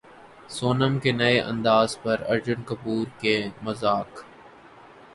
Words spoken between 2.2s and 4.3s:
ارجن کپور کا مذاق